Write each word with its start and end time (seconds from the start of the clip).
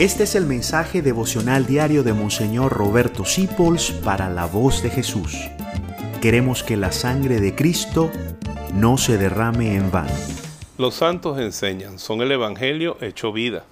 Este 0.00 0.22
es 0.22 0.34
el 0.34 0.46
mensaje 0.46 1.02
devocional 1.02 1.66
diario 1.66 2.02
de 2.02 2.14
Monseñor 2.14 2.72
Roberto 2.72 3.26
Sipols 3.26 3.90
para 3.90 4.30
la 4.30 4.46
voz 4.46 4.82
de 4.82 4.88
Jesús. 4.88 5.36
Queremos 6.22 6.62
que 6.62 6.78
la 6.78 6.90
sangre 6.90 7.38
de 7.38 7.54
Cristo 7.54 8.10
no 8.72 8.96
se 8.96 9.18
derrame 9.18 9.76
en 9.76 9.90
vano. 9.90 10.14
Los 10.78 10.94
santos 10.94 11.38
enseñan, 11.38 11.98
son 11.98 12.22
el 12.22 12.32
Evangelio 12.32 12.96
hecho 13.02 13.30
vida. 13.30 13.64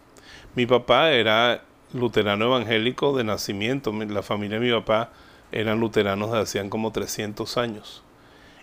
Mi 0.54 0.66
papá 0.66 1.12
era 1.12 1.62
luterano 1.94 2.44
evangélico 2.44 3.16
de 3.16 3.24
nacimiento, 3.24 3.90
la 3.90 4.22
familia 4.22 4.60
de 4.60 4.66
mi 4.66 4.70
papá 4.70 5.08
eran 5.50 5.80
luteranos 5.80 6.30
de 6.30 6.40
hacían 6.40 6.68
como 6.68 6.92
300 6.92 7.56
años. 7.56 8.02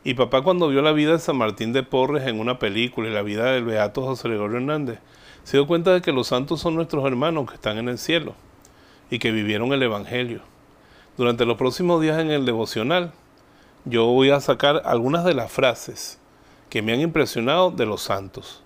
Y 0.07 0.13
papá 0.13 0.43
cuando 0.43 0.67
vio 0.67 0.83
la 0.83 0.91
vida 0.91 1.13
de 1.13 1.19
San 1.19 1.35
Martín 1.35 1.73
de 1.73 1.81
Porres 1.81 2.27
en 2.27 2.39
una 2.39 2.59
película 2.59 3.09
y 3.09 3.11
la 3.11 3.23
vida 3.23 3.45
del 3.45 3.65
Beato 3.65 4.03
José 4.03 4.27
Gregorio 4.27 4.57
Hernández, 4.57 4.99
se 5.43 5.57
dio 5.57 5.65
cuenta 5.65 5.93
de 5.93 6.03
que 6.03 6.11
los 6.11 6.27
santos 6.27 6.61
son 6.61 6.75
nuestros 6.75 7.03
hermanos 7.05 7.49
que 7.49 7.55
están 7.55 7.79
en 7.79 7.89
el 7.89 7.97
cielo 7.97 8.35
y 9.09 9.17
que 9.17 9.31
vivieron 9.31 9.73
el 9.73 9.81
Evangelio. 9.81 10.41
Durante 11.17 11.43
los 11.47 11.57
próximos 11.57 12.03
días 12.03 12.19
en 12.19 12.29
el 12.29 12.45
devocional, 12.45 13.13
yo 13.85 14.05
voy 14.05 14.29
a 14.29 14.41
sacar 14.41 14.83
algunas 14.85 15.25
de 15.25 15.33
las 15.33 15.51
frases 15.51 16.19
que 16.69 16.83
me 16.83 16.93
han 16.93 17.01
impresionado 17.01 17.71
de 17.71 17.87
los 17.87 18.03
santos 18.03 18.61